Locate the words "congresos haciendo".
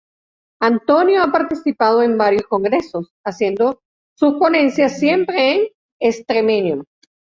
2.49-3.83